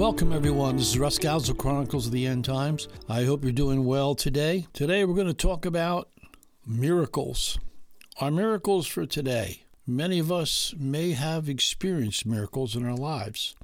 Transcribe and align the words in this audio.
Welcome, 0.00 0.32
everyone. 0.32 0.78
This 0.78 0.92
is 0.92 0.98
Russ 0.98 1.22
of 1.22 1.58
Chronicles 1.58 2.06
of 2.06 2.12
the 2.12 2.26
End 2.26 2.42
Times. 2.42 2.88
I 3.06 3.24
hope 3.24 3.42
you're 3.42 3.52
doing 3.52 3.84
well 3.84 4.14
today. 4.14 4.66
Today, 4.72 5.04
we're 5.04 5.14
going 5.14 5.26
to 5.26 5.34
talk 5.34 5.66
about 5.66 6.08
miracles. 6.66 7.58
Our 8.18 8.30
miracles 8.30 8.86
for 8.86 9.04
today. 9.04 9.64
Many 9.86 10.18
of 10.18 10.32
us 10.32 10.74
may 10.78 11.10
have 11.12 11.50
experienced 11.50 12.24
miracles 12.24 12.74
in 12.74 12.86
our 12.86 12.96
lives. 12.96 13.54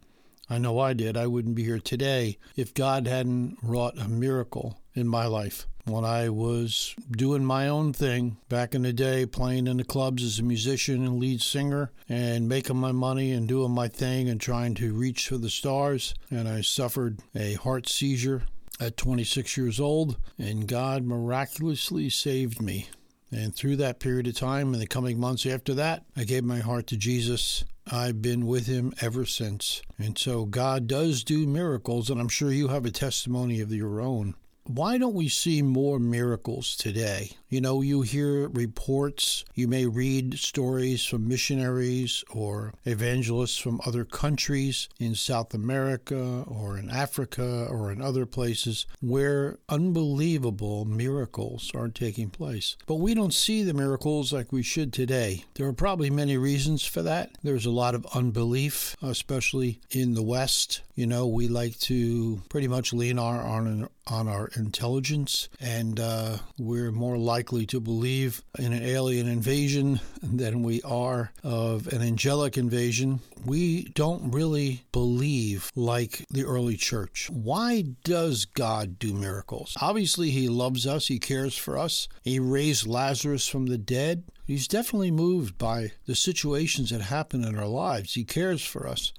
I 0.50 0.58
know 0.58 0.78
I 0.78 0.92
did. 0.92 1.16
I 1.16 1.26
wouldn't 1.26 1.54
be 1.54 1.64
here 1.64 1.78
today 1.78 2.36
if 2.54 2.74
God 2.74 3.06
hadn't 3.06 3.56
wrought 3.62 3.96
a 3.98 4.06
miracle 4.06 4.78
in 4.92 5.08
my 5.08 5.24
life. 5.24 5.66
When 5.88 6.04
I 6.04 6.30
was 6.30 6.96
doing 7.12 7.44
my 7.44 7.68
own 7.68 7.92
thing 7.92 8.38
back 8.48 8.74
in 8.74 8.82
the 8.82 8.92
day, 8.92 9.24
playing 9.24 9.68
in 9.68 9.76
the 9.76 9.84
clubs 9.84 10.24
as 10.24 10.40
a 10.40 10.42
musician 10.42 11.06
and 11.06 11.20
lead 11.20 11.40
singer, 11.40 11.92
and 12.08 12.48
making 12.48 12.76
my 12.76 12.90
money 12.90 13.30
and 13.30 13.46
doing 13.46 13.70
my 13.70 13.86
thing 13.86 14.28
and 14.28 14.40
trying 14.40 14.74
to 14.74 14.92
reach 14.92 15.28
for 15.28 15.38
the 15.38 15.48
stars, 15.48 16.12
and 16.28 16.48
I 16.48 16.62
suffered 16.62 17.20
a 17.36 17.54
heart 17.54 17.88
seizure 17.88 18.42
at 18.80 18.96
26 18.96 19.56
years 19.56 19.78
old, 19.78 20.16
and 20.38 20.66
God 20.66 21.04
miraculously 21.04 22.10
saved 22.10 22.60
me. 22.60 22.88
And 23.30 23.54
through 23.54 23.76
that 23.76 24.00
period 24.00 24.26
of 24.26 24.34
time, 24.34 24.72
and 24.72 24.82
the 24.82 24.88
coming 24.88 25.20
months 25.20 25.46
after 25.46 25.72
that, 25.74 26.04
I 26.16 26.24
gave 26.24 26.42
my 26.42 26.58
heart 26.58 26.88
to 26.88 26.96
Jesus. 26.96 27.64
I've 27.86 28.20
been 28.20 28.46
with 28.46 28.66
him 28.66 28.92
ever 29.00 29.24
since. 29.24 29.82
And 29.98 30.18
so 30.18 30.46
God 30.46 30.88
does 30.88 31.22
do 31.22 31.46
miracles, 31.46 32.10
and 32.10 32.20
I'm 32.20 32.28
sure 32.28 32.50
you 32.50 32.68
have 32.68 32.86
a 32.86 32.90
testimony 32.90 33.60
of 33.60 33.72
your 33.72 34.00
own 34.00 34.34
why 34.68 34.98
don't 34.98 35.14
we 35.14 35.28
see 35.28 35.62
more 35.62 35.98
miracles 35.98 36.76
today? 36.76 37.32
You 37.48 37.60
know, 37.60 37.80
you 37.80 38.02
hear 38.02 38.48
reports, 38.48 39.44
you 39.54 39.68
may 39.68 39.86
read 39.86 40.38
stories 40.38 41.04
from 41.04 41.28
missionaries 41.28 42.24
or 42.30 42.74
evangelists 42.84 43.56
from 43.56 43.80
other 43.86 44.04
countries 44.04 44.88
in 44.98 45.14
South 45.14 45.54
America 45.54 46.44
or 46.48 46.76
in 46.76 46.90
Africa 46.90 47.68
or 47.70 47.92
in 47.92 48.02
other 48.02 48.26
places 48.26 48.86
where 49.00 49.58
unbelievable 49.68 50.84
miracles 50.84 51.70
are 51.74 51.88
taking 51.88 52.30
place. 52.30 52.76
But 52.86 52.96
we 52.96 53.14
don't 53.14 53.34
see 53.34 53.62
the 53.62 53.74
miracles 53.74 54.32
like 54.32 54.52
we 54.52 54.64
should 54.64 54.92
today. 54.92 55.44
There 55.54 55.68
are 55.68 55.72
probably 55.72 56.10
many 56.10 56.36
reasons 56.36 56.84
for 56.84 57.02
that. 57.02 57.30
There's 57.44 57.66
a 57.66 57.70
lot 57.70 57.94
of 57.94 58.06
unbelief, 58.12 58.96
especially 59.00 59.80
in 59.90 60.14
the 60.14 60.22
West. 60.22 60.82
You 60.96 61.06
know, 61.06 61.26
we 61.26 61.46
like 61.46 61.78
to 61.80 62.42
pretty 62.48 62.68
much 62.68 62.92
lean 62.92 63.18
our, 63.18 63.40
on, 63.40 63.88
on 64.08 64.26
our 64.28 64.50
intelligence, 64.56 65.48
and 65.60 66.00
uh, 66.00 66.38
we're 66.58 66.92
more 66.92 67.16
likely 67.18 67.66
to 67.66 67.80
believe 67.80 68.42
in 68.58 68.72
an 68.72 68.82
alien 68.82 69.28
invasion 69.28 70.00
than 70.22 70.62
we 70.62 70.82
are 70.82 71.32
of 71.42 71.86
an 71.88 72.02
angelic 72.02 72.56
invasion. 72.56 73.20
We 73.44 73.84
don't 73.94 74.32
really 74.32 74.84
believe 74.92 75.70
like 75.74 76.24
the 76.30 76.44
early 76.44 76.76
church. 76.76 77.28
Why 77.30 77.84
does 78.04 78.44
God 78.44 78.98
do 78.98 79.14
miracles? 79.14 79.76
Obviously, 79.80 80.30
He 80.30 80.48
loves 80.48 80.86
us, 80.86 81.08
He 81.08 81.18
cares 81.18 81.56
for 81.56 81.78
us. 81.78 82.08
He 82.22 82.38
raised 82.38 82.86
Lazarus 82.86 83.46
from 83.48 83.66
the 83.66 83.78
dead. 83.78 84.24
He's 84.46 84.68
definitely 84.68 85.10
moved 85.10 85.58
by 85.58 85.92
the 86.06 86.14
situations 86.14 86.90
that 86.90 87.00
happen 87.02 87.44
in 87.44 87.58
our 87.58 87.66
lives. 87.66 88.14
He 88.14 88.24
cares 88.24 88.64
for 88.64 88.86
us. 88.86 89.12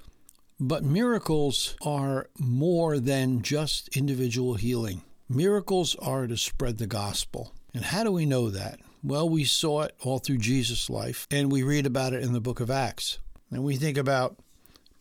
But 0.59 0.83
miracles 0.83 1.75
are 1.83 2.29
more 2.39 2.97
than 2.99 3.43
just 3.43 3.95
individual 3.95 4.55
healing. 4.55 5.03
Miracles 5.29 5.95
are 5.95 6.25
to 6.25 6.37
spread 6.37 6.77
the 6.77 6.87
gospel. 6.87 7.53
And 7.73 7.83
how 7.83 8.03
do 8.03 8.11
we 8.11 8.25
know 8.25 8.49
that? 8.49 8.79
Well, 9.03 9.27
we 9.27 9.43
saw 9.43 9.81
it 9.81 9.95
all 10.01 10.19
through 10.19 10.37
Jesus' 10.37 10.89
life, 10.89 11.27
and 11.29 11.51
we 11.51 11.63
read 11.63 11.85
about 11.85 12.13
it 12.13 12.23
in 12.23 12.33
the 12.33 12.39
book 12.39 12.59
of 12.59 12.71
Acts. 12.71 13.19
And 13.51 13.63
we 13.63 13.75
think 13.75 13.97
about 13.97 14.37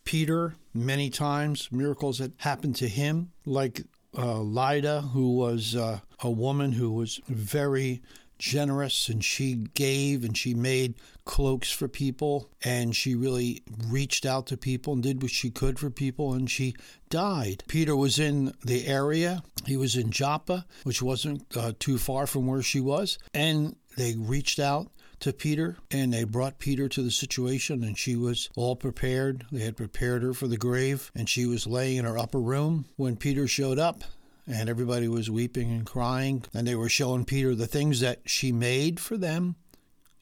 Peter 0.03 0.55
many 0.73 1.09
times, 1.09 1.69
miracles 1.71 2.19
that 2.19 2.33
happened 2.37 2.75
to 2.77 2.89
him, 2.89 3.31
like 3.45 3.83
uh, 4.17 4.41
Lydda, 4.41 5.01
who 5.13 5.35
was 5.35 5.75
uh, 5.75 5.99
a 6.19 6.29
woman 6.29 6.73
who 6.73 6.91
was 6.91 7.21
very 7.27 8.01
generous 8.37 9.09
and 9.09 9.23
she 9.23 9.55
gave 9.73 10.23
and 10.23 10.37
she 10.37 10.53
made 10.53 10.95
cloaks 11.25 11.71
for 11.71 11.87
people 11.87 12.49
and 12.63 12.95
she 12.95 13.15
really 13.15 13.61
reached 13.87 14.25
out 14.25 14.47
to 14.47 14.57
people 14.57 14.93
and 14.93 15.03
did 15.03 15.21
what 15.21 15.31
she 15.31 15.49
could 15.49 15.79
for 15.79 15.89
people 15.89 16.33
and 16.33 16.49
she 16.49 16.73
died. 17.09 17.63
Peter 17.67 17.95
was 17.95 18.19
in 18.19 18.53
the 18.63 18.87
area, 18.87 19.43
he 19.65 19.77
was 19.77 19.95
in 19.95 20.11
Joppa, 20.11 20.65
which 20.83 21.01
wasn't 21.01 21.45
uh, 21.55 21.73
too 21.79 21.97
far 21.97 22.27
from 22.27 22.47
where 22.47 22.61
she 22.61 22.79
was, 22.79 23.17
and 23.33 23.75
they 23.97 24.15
reached 24.15 24.59
out 24.59 24.87
to 25.19 25.33
Peter 25.33 25.77
and 25.89 26.13
they 26.13 26.23
brought 26.23 26.59
Peter 26.59 26.87
to 26.87 27.01
the 27.01 27.11
situation 27.11 27.83
and 27.83 27.97
she 27.97 28.15
was 28.15 28.49
all 28.55 28.75
prepared. 28.75 29.45
They 29.51 29.61
had 29.61 29.75
prepared 29.75 30.23
her 30.23 30.33
for 30.33 30.47
the 30.47 30.57
grave 30.57 31.11
and 31.15 31.27
she 31.27 31.45
was 31.45 31.65
laying 31.65 31.97
in 31.97 32.05
her 32.05 32.17
upper 32.17 32.39
room 32.39 32.85
when 32.95 33.15
Peter 33.15 33.47
showed 33.47 33.79
up 33.79 34.03
and 34.47 34.69
everybody 34.69 35.07
was 35.07 35.29
weeping 35.29 35.71
and 35.71 35.85
crying. 35.85 36.43
And 36.53 36.67
they 36.67 36.75
were 36.75 36.89
showing 36.89 37.25
Peter 37.25 37.53
the 37.53 37.67
things 37.67 37.99
that 37.99 38.21
she 38.25 38.51
made 38.51 38.99
for 38.99 39.17
them 39.17 39.55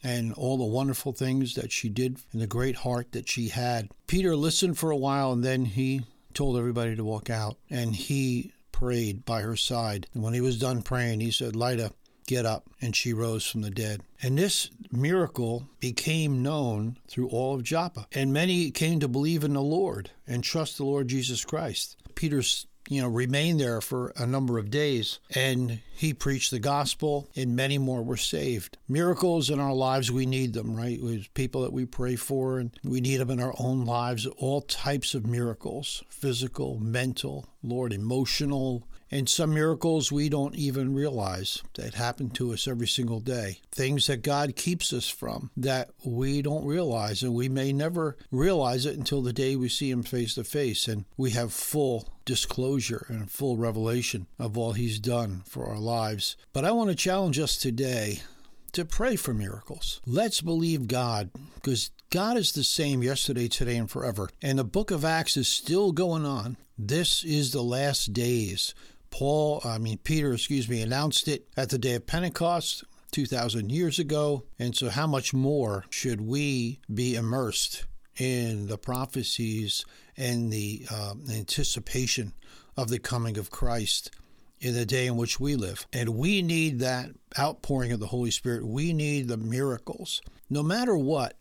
and 0.04 0.34
all 0.34 0.58
the 0.58 0.64
wonderful 0.64 1.14
things 1.14 1.56
that 1.56 1.72
she 1.72 1.90
did 1.90 2.18
and 2.32 2.42
the 2.42 2.48
great 2.48 2.78
heart 2.78 3.12
that 3.14 3.30
she 3.30 3.50
had. 3.50 3.90
Peter 4.08 4.36
listened 4.36 4.78
for 4.78 4.92
a 4.92 4.98
while 4.98 5.32
and 5.32 5.44
then 5.44 5.66
he 5.66 6.02
told 6.34 6.58
everybody 6.58 6.96
to 6.96 7.04
walk 7.04 7.30
out 7.30 7.58
and 7.70 7.96
he 7.96 8.52
prayed 8.72 9.26
by 9.26 9.42
her 9.42 9.56
side. 9.56 10.08
And 10.14 10.22
when 10.22 10.34
he 10.34 10.42
was 10.42 10.60
done 10.60 10.82
praying, 10.82 11.22
he 11.22 11.32
said, 11.32 11.56
Lydda, 11.56 11.92
get 12.28 12.46
up. 12.46 12.68
And 12.82 12.96
she 12.96 13.14
rose 13.14 13.46
from 13.46 13.62
the 13.62 13.70
dead. 13.70 14.02
And 14.22 14.38
this 14.38 14.70
miracle 14.92 15.68
became 15.80 16.44
known 16.44 16.98
through 17.08 17.30
all 17.30 17.56
of 17.56 17.64
Joppa. 17.64 18.08
And 18.12 18.34
many 18.34 18.72
came 18.72 19.00
to 19.00 19.08
believe 19.08 19.44
in 19.44 19.54
the 19.54 19.62
Lord 19.62 20.12
and 20.28 20.44
trust 20.44 20.78
the 20.78 20.86
Lord 20.86 21.08
Jesus 21.08 21.46
Christ. 21.46 21.98
Peter's 22.16 22.68
you 22.88 23.02
know, 23.02 23.08
remained 23.08 23.60
there 23.60 23.82
for 23.82 24.14
a 24.16 24.26
number 24.26 24.58
of 24.58 24.70
days. 24.70 25.20
And 25.34 25.80
he 25.96 26.14
preached 26.14 26.52
the 26.52 26.60
gospel, 26.60 27.30
and 27.36 27.56
many 27.56 27.78
more 27.78 28.04
were 28.04 28.18
saved. 28.18 28.78
Miracles 28.88 29.50
in 29.50 29.60
our 29.60 29.74
lives, 29.74 30.12
we 30.12 30.26
need 30.26 30.54
them, 30.54 30.76
right? 30.76 31.02
With 31.02 31.34
people 31.34 31.62
that 31.64 31.74
we 31.74 31.86
pray 31.86 32.16
for, 32.16 32.60
and 32.60 32.72
we 32.84 33.02
need 33.02 33.18
them 33.18 33.30
in 33.30 33.40
our 33.40 33.54
own 33.58 33.86
lives. 33.86 34.26
All 34.38 34.62
types 34.62 35.14
of 35.14 35.26
miracles 35.26 36.04
physical, 36.10 36.80
mental, 36.80 37.46
Lord, 37.64 37.94
emotional, 37.94 38.88
and 39.12 39.30
some 39.30 39.54
miracles 39.54 40.12
we 40.12 40.30
don't 40.30 40.56
even 40.56 40.94
realize 40.94 41.62
that 41.76 41.94
happen 41.94 42.30
to 42.32 42.54
us 42.54 42.68
every 42.68 42.88
single 42.88 43.20
day. 43.20 43.60
Things 43.72 44.08
that 44.08 44.24
God 44.24 44.56
keeps 44.56 44.92
us 44.94 45.10
from 45.10 45.52
that 45.56 45.90
we 46.04 46.42
don't 46.42 46.66
realize, 46.66 47.24
and 47.24 47.34
we 47.34 47.50
may 47.50 47.72
never 47.72 48.18
realize 48.32 48.86
it 48.86 48.98
until 48.98 49.22
the 49.22 49.34
day 49.34 49.56
we 49.56 49.70
see 49.70 49.92
Him 49.92 50.04
face 50.04 50.36
to 50.36 50.44
face 50.44 50.88
and 50.88 51.06
we 51.18 51.32
have 51.32 51.54
full 51.54 52.10
disclosure 52.26 53.06
and 53.10 53.30
full 53.30 53.58
revelation 53.58 54.28
of 54.40 54.58
all 54.58 54.74
He's 54.74 55.00
done 55.00 55.44
for 55.48 55.68
our 55.68 55.80
lives. 55.80 56.36
But 56.54 56.66
I 56.66 56.72
want 56.72 56.90
to 56.90 56.96
challenge 56.96 57.40
us 57.40 57.58
today 57.58 58.22
to 58.74 58.84
pray 58.84 59.16
for 59.16 59.34
miracles. 59.34 60.02
Let's 60.06 60.42
believe 60.42 60.88
God 60.88 61.30
because 61.56 61.92
God 62.10 62.38
is 62.38 62.52
the 62.52 62.64
same 62.64 63.04
yesterday, 63.04 63.48
today, 63.48 63.78
and 63.78 63.90
forever. 63.90 64.30
And 64.42 64.60
the 64.60 64.66
book 64.66 64.92
of 64.92 65.06
Acts 65.06 65.38
is 65.38 65.48
still 65.48 65.92
going 65.92 66.26
on. 66.26 66.58
This 66.78 67.24
is 67.24 67.52
the 67.52 67.64
last 67.64 68.12
days. 68.12 68.76
Paul, 69.16 69.62
I 69.64 69.78
mean, 69.78 69.98
Peter, 70.00 70.34
excuse 70.34 70.68
me, 70.68 70.82
announced 70.82 71.30
it 71.30 71.48
at 71.56 71.70
the 71.70 71.78
day 71.78 71.94
of 71.94 72.06
Pentecost 72.06 72.84
2,000 73.12 73.72
years 73.72 73.98
ago. 73.98 74.44
And 74.60 74.76
so, 74.76 74.90
how 74.90 75.08
much 75.08 75.34
more 75.34 75.86
should 75.90 76.20
we 76.20 76.82
be 76.94 77.16
immersed 77.16 77.86
in 78.18 78.68
the 78.68 78.78
prophecies 78.78 79.86
and 80.18 80.52
the 80.52 80.86
uh, 80.92 81.14
anticipation 81.32 82.34
of 82.76 82.90
the 82.90 83.00
coming 83.00 83.38
of 83.38 83.50
Christ? 83.50 84.12
in 84.62 84.74
the 84.74 84.86
day 84.86 85.06
in 85.06 85.16
which 85.18 85.40
we 85.40 85.56
live. 85.56 85.86
And 85.94 86.16
we 86.16 86.42
need 86.42 86.80
that 86.80 87.12
outpouring 87.38 87.92
of 87.92 88.00
the 88.00 88.08
Holy 88.08 88.32
Spirit. 88.32 88.66
We 88.66 88.94
need 88.94 89.28
the 89.28 89.38
miracles. 89.38 90.22
No 90.50 90.64
matter 90.64 90.98
what, 90.98 91.38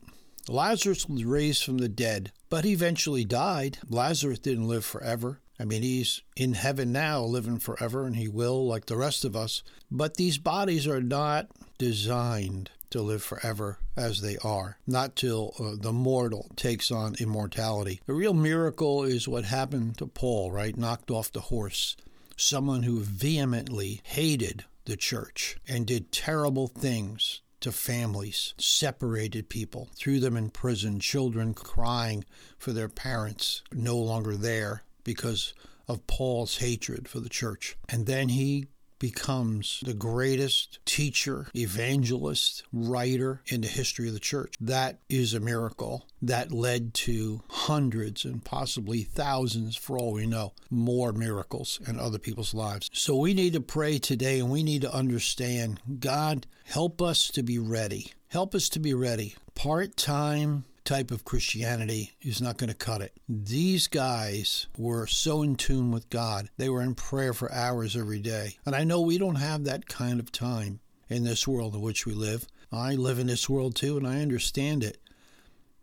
Lazarus 0.49 1.09
was 1.09 1.25
raised 1.25 1.65
from 1.65 1.79
the 1.79 1.89
dead, 1.89 2.33
but 2.51 2.65
he 2.65 2.73
eventually 2.73 3.25
died. 3.25 3.79
Lazarus 3.89 4.41
didn't 4.41 4.69
live 4.69 4.85
forever. 4.85 5.41
I 5.59 5.65
mean, 5.65 5.83
he's 5.83 6.23
in 6.37 6.55
heaven 6.55 6.91
now, 6.91 7.23
living 7.23 7.59
forever, 7.59 8.07
and 8.07 8.17
he 8.17 8.29
will, 8.29 8.67
like 8.67 8.87
the 8.87 8.97
rest 8.97 9.25
of 9.25 9.37
us. 9.37 9.63
But 9.91 10.17
these 10.17 10.37
bodies 10.39 10.87
are 10.87 11.01
not 11.01 11.49
designed 11.79 12.71
to 12.91 13.03
live 13.03 13.23
forever 13.23 13.79
as 13.97 14.21
they 14.21 14.37
are, 14.39 14.79
not 14.87 15.17
till 15.17 15.55
uh, 15.59 15.73
the 15.81 15.93
mortal 15.93 16.51
takes 16.57 16.91
on 16.91 17.17
immortality. 17.19 18.01
The 18.07 18.15
real 18.15 18.35
miracle 18.35 19.05
is 19.05 19.29
what 19.29 19.45
happened 19.45 19.99
to 19.99 20.07
Paul, 20.07 20.51
right? 20.51 20.77
Knocked 20.77 21.11
off 21.11 21.33
the 21.33 21.41
horse. 21.41 21.97
Someone 22.37 22.83
who 22.83 23.01
vehemently 23.01 24.01
hated 24.05 24.65
the 24.87 24.97
church 24.97 25.57
and 25.69 25.87
did 25.87 26.13
terrible 26.13 26.67
things 26.67 27.41
to 27.61 27.73
families, 27.73 28.55
separated 28.59 29.49
people, 29.49 29.89
threw 29.97 30.21
them 30.21 30.37
in 30.37 30.51
prison, 30.51 31.01
children 31.01 31.55
crying 31.55 32.25
for 32.59 32.73
their 32.73 32.89
parents 32.89 33.63
no 33.73 33.97
longer 33.97 34.37
there 34.37 34.83
because 35.05 35.55
of 35.87 36.07
Paul's 36.07 36.59
hatred 36.59 37.09
for 37.09 37.21
the 37.21 37.29
church. 37.29 37.77
And 37.89 38.07
then 38.07 38.31
he 38.31 38.67
becomes 38.99 39.81
the 39.85 39.93
greatest 39.93 40.79
teacher, 40.87 41.47
evangelist, 41.55 42.63
writer 42.73 43.43
in 43.47 43.61
the 43.61 43.69
history 43.69 44.09
of 44.09 44.15
the 44.15 44.21
church. 44.21 44.55
That 44.61 45.01
is 45.11 45.35
a 45.35 45.41
miracle 45.41 46.07
that 46.23 46.53
led 46.53 46.95
to 46.95 47.43
hundreds 47.51 48.25
and 48.25 48.43
possibly 48.43 49.03
thousands, 49.03 49.77
for 49.77 49.99
all 49.99 50.13
we 50.13 50.27
know, 50.27 50.55
more 50.71 51.13
miracles 51.13 51.81
in 51.87 51.99
other 51.99 52.19
people's 52.19 52.55
lives. 52.55 52.89
So 52.95 53.17
we 53.17 53.35
need 53.35 53.53
to 53.53 53.61
pray 53.61 53.99
today 53.99 54.41
and 54.41 54.51
we 54.51 54.63
need 54.63 54.83
to 54.83 54.95
understand 54.95 55.81
God, 56.01 56.47
help 56.65 57.03
us 57.03 57.29
to 57.33 57.43
be 57.43 57.59
ready. 57.59 58.13
Help 58.29 58.55
us 58.55 58.69
to 58.71 58.81
be 58.81 58.95
ready. 58.95 59.37
Part 59.55 59.97
time 59.97 60.65
type 60.85 61.11
of 61.11 61.25
Christianity 61.25 62.13
is 62.21 62.41
not 62.41 62.59
going 62.59 62.69
to 62.69 62.77
cut 62.77 63.01
it. 63.01 63.13
These 63.29 63.87
guys 63.87 64.67
were 64.77 65.07
so 65.07 65.43
in 65.43 65.57
tune 65.57 65.91
with 65.91 66.11
God. 66.11 66.51
They 66.57 66.69
were 66.69 66.83
in 66.83 66.95
prayer 66.95 67.33
for 67.33 67.53
hours 67.53 67.97
every 67.97 68.21
day. 68.21 68.59
And 68.67 68.77
I 68.77 68.85
know 68.85 69.01
we 69.01 69.19
don't 69.19 69.37
have 69.37 69.65
that 69.65 69.87
kind 69.87 70.21
of 70.21 70.31
time 70.31 70.81
in 71.09 71.25
this 71.25 71.49
world 71.49 71.75
in 71.75 71.81
which 71.81 72.07
we 72.07 72.13
live. 72.13 72.47
I 72.71 72.95
live 72.95 73.19
in 73.19 73.27
this 73.27 73.49
world 73.49 73.77
too, 73.77 73.97
and 73.97 74.07
I 74.07 74.21
understand 74.21 74.85
it. 74.85 74.99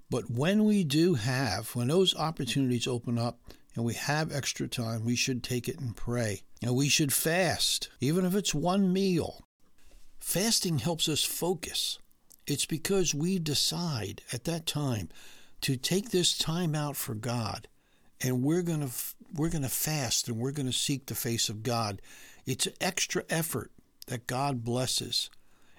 But 0.10 0.30
when 0.30 0.66
we 0.66 0.84
do 0.84 1.16
have, 1.16 1.74
when 1.76 1.88
those 1.88 2.16
opportunities 2.16 2.86
open 2.86 3.18
up 3.18 3.40
and 3.76 3.86
we 3.86 3.94
have 3.94 4.32
extra 4.32 4.68
time, 4.68 5.06
we 5.06 5.16
should 5.16 5.42
take 5.42 5.70
it 5.70 5.80
and 5.80 5.96
pray. 5.96 6.42
And 6.62 6.76
we 6.76 6.90
should 6.90 7.14
fast, 7.14 7.90
even 8.02 8.26
if 8.26 8.36
it's 8.36 8.54
one 8.54 8.92
meal. 8.92 9.46
Fasting 10.20 10.80
helps 10.80 11.08
us 11.08 11.24
focus. 11.24 11.98
It's 12.52 12.66
because 12.66 13.16
we 13.16 13.40
decide 13.40 14.22
at 14.34 14.44
that 14.44 14.66
time 14.66 15.08
to 15.62 15.78
take 15.78 16.10
this 16.10 16.38
time 16.38 16.76
out 16.76 16.98
for 16.98 17.16
God 17.16 17.70
and 18.20 18.44
we're 18.44 18.62
going 18.62 18.82
to 18.82 18.94
we're 19.34 19.50
going 19.50 19.62
to 19.62 19.70
fast 19.70 20.28
and 20.28 20.38
we're 20.38 20.52
going 20.52 20.66
to 20.66 20.74
seek 20.74 21.06
the 21.06 21.16
face 21.16 21.48
of 21.48 21.64
God. 21.64 22.02
It's 22.46 22.68
extra 22.82 23.24
effort 23.30 23.72
that 24.08 24.28
God 24.28 24.66
blesses 24.66 25.30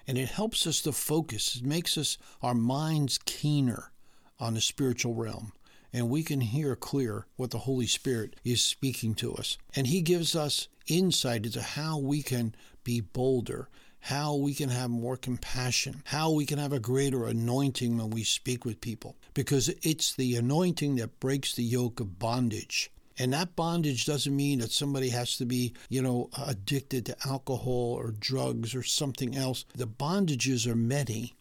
and 0.07 0.17
it 0.17 0.29
helps 0.29 0.65
us 0.65 0.81
to 0.81 0.91
focus. 0.91 1.57
It 1.57 1.63
makes 1.63 1.95
us 1.95 2.17
our 2.41 2.55
minds 2.55 3.19
keener 3.23 3.91
on 4.39 4.55
the 4.55 4.61
spiritual 4.61 5.13
realm 5.13 5.53
and 5.93 6.09
we 6.09 6.23
can 6.23 6.41
hear 6.41 6.75
clear 6.75 7.27
what 7.35 7.51
the 7.51 7.59
Holy 7.59 7.85
Spirit 7.85 8.35
is 8.43 8.65
speaking 8.65 9.13
to 9.15 9.35
us. 9.35 9.59
And 9.75 9.85
he 9.85 10.01
gives 10.01 10.35
us 10.35 10.69
insight 10.87 11.45
into 11.45 11.61
how 11.61 11.99
we 11.99 12.23
can 12.23 12.55
be 12.83 12.99
bolder 12.99 13.69
how 14.03 14.35
we 14.35 14.53
can 14.53 14.67
have 14.67 14.89
more 14.89 15.15
compassion, 15.15 16.03
how 16.03 16.29
we 16.29 16.45
can 16.45 16.59
have 16.59 16.73
a 16.73 16.79
greater 16.79 17.25
anointing 17.25 17.97
when 17.97 18.09
we 18.09 18.21
speak 18.21 18.65
with 18.65 18.81
people. 18.81 19.15
Because 19.33 19.69
it's 19.81 20.13
the 20.13 20.35
anointing 20.35 20.97
that 20.97 21.21
breaks 21.21 21.55
the 21.55 21.63
yoke 21.63 22.01
of 22.01 22.19
bondage. 22.19 22.91
And 23.17 23.31
that 23.31 23.55
bondage 23.55 24.05
doesn't 24.05 24.35
mean 24.35 24.59
that 24.59 24.73
somebody 24.73 25.07
has 25.09 25.37
to 25.37 25.45
be, 25.45 25.73
you 25.87 26.01
know, 26.01 26.29
addicted 26.45 27.05
to 27.05 27.15
alcohol 27.25 27.95
or 27.97 28.11
drugs 28.11 28.75
or 28.75 28.83
something 28.83 29.37
else. 29.37 29.63
The 29.73 29.87
bondages 29.87 30.67
are 30.67 30.75
many. 30.75 31.35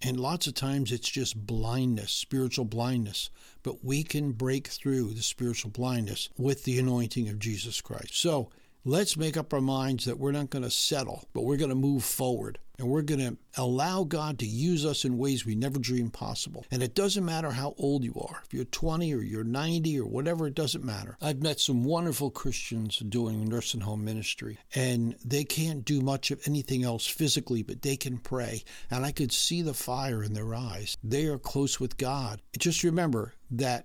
And 0.00 0.18
lots 0.18 0.46
of 0.46 0.54
times 0.54 0.92
it's 0.92 1.10
just 1.10 1.46
blindness, 1.46 2.10
spiritual 2.10 2.64
blindness. 2.64 3.28
But 3.62 3.84
we 3.84 4.02
can 4.02 4.32
break 4.32 4.68
through 4.68 5.12
the 5.12 5.22
spiritual 5.22 5.72
blindness 5.72 6.30
with 6.38 6.64
the 6.64 6.78
anointing 6.78 7.28
of 7.28 7.38
Jesus 7.38 7.82
Christ. 7.82 8.16
So 8.16 8.48
Let's 8.88 9.18
make 9.18 9.36
up 9.36 9.52
our 9.52 9.60
minds 9.60 10.06
that 10.06 10.18
we're 10.18 10.32
not 10.32 10.48
going 10.48 10.62
to 10.62 10.70
settle, 10.70 11.28
but 11.34 11.44
we're 11.44 11.58
going 11.58 11.68
to 11.68 11.74
move 11.74 12.02
forward. 12.02 12.58
And 12.78 12.88
we're 12.88 13.02
going 13.02 13.20
to 13.20 13.36
allow 13.58 14.02
God 14.02 14.38
to 14.38 14.46
use 14.46 14.86
us 14.86 15.04
in 15.04 15.18
ways 15.18 15.44
we 15.44 15.54
never 15.54 15.78
dreamed 15.78 16.14
possible. 16.14 16.64
And 16.70 16.82
it 16.82 16.94
doesn't 16.94 17.26
matter 17.26 17.50
how 17.50 17.74
old 17.76 18.02
you 18.02 18.14
are. 18.14 18.40
If 18.46 18.54
you're 18.54 18.64
20 18.64 19.14
or 19.14 19.20
you're 19.20 19.44
90 19.44 20.00
or 20.00 20.06
whatever, 20.06 20.46
it 20.46 20.54
doesn't 20.54 20.86
matter. 20.86 21.18
I've 21.20 21.42
met 21.42 21.60
some 21.60 21.84
wonderful 21.84 22.30
Christians 22.30 23.00
doing 23.00 23.46
nursing 23.46 23.82
home 23.82 24.06
ministry, 24.06 24.56
and 24.74 25.16
they 25.22 25.44
can't 25.44 25.84
do 25.84 26.00
much 26.00 26.30
of 26.30 26.40
anything 26.46 26.82
else 26.82 27.06
physically, 27.06 27.62
but 27.62 27.82
they 27.82 27.98
can 27.98 28.16
pray. 28.16 28.64
And 28.90 29.04
I 29.04 29.12
could 29.12 29.32
see 29.32 29.60
the 29.60 29.74
fire 29.74 30.22
in 30.22 30.32
their 30.32 30.54
eyes. 30.54 30.96
They 31.04 31.26
are 31.26 31.36
close 31.36 31.78
with 31.78 31.98
God. 31.98 32.40
Just 32.58 32.82
remember 32.84 33.34
that 33.50 33.84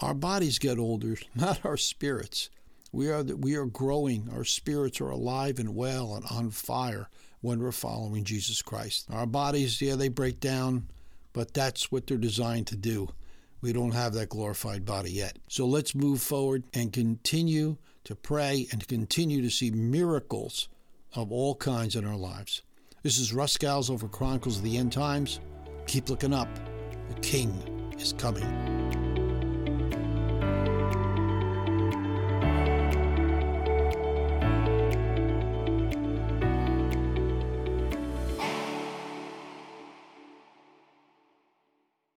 our 0.00 0.14
bodies 0.14 0.58
get 0.58 0.76
older, 0.76 1.18
not 1.36 1.64
our 1.64 1.76
spirits. 1.76 2.50
We 2.92 3.08
are 3.10 3.22
we 3.22 3.54
are 3.54 3.66
growing. 3.66 4.28
Our 4.32 4.44
spirits 4.44 5.00
are 5.00 5.10
alive 5.10 5.58
and 5.58 5.74
well 5.74 6.14
and 6.14 6.24
on 6.30 6.50
fire 6.50 7.08
when 7.40 7.60
we're 7.60 7.72
following 7.72 8.24
Jesus 8.24 8.62
Christ. 8.62 9.06
Our 9.10 9.26
bodies, 9.26 9.80
yeah, 9.80 9.96
they 9.96 10.08
break 10.08 10.40
down, 10.40 10.88
but 11.32 11.54
that's 11.54 11.92
what 11.92 12.06
they're 12.06 12.18
designed 12.18 12.66
to 12.68 12.76
do. 12.76 13.08
We 13.60 13.72
don't 13.72 13.92
have 13.92 14.14
that 14.14 14.30
glorified 14.30 14.84
body 14.84 15.12
yet. 15.12 15.38
So 15.48 15.66
let's 15.66 15.94
move 15.94 16.20
forward 16.22 16.64
and 16.72 16.92
continue 16.92 17.76
to 18.04 18.14
pray 18.14 18.66
and 18.72 18.86
continue 18.88 19.42
to 19.42 19.50
see 19.50 19.70
miracles 19.70 20.68
of 21.14 21.30
all 21.30 21.54
kinds 21.54 21.96
in 21.96 22.06
our 22.06 22.16
lives. 22.16 22.62
This 23.02 23.18
is 23.18 23.32
Russ 23.32 23.56
Scalzo 23.56 23.98
for 23.98 24.08
Chronicles 24.08 24.58
of 24.58 24.62
the 24.62 24.76
End 24.76 24.92
Times. 24.92 25.40
Keep 25.86 26.08
looking 26.08 26.34
up. 26.34 26.48
The 27.08 27.20
King 27.20 27.50
is 27.98 28.14
coming. 28.14 28.89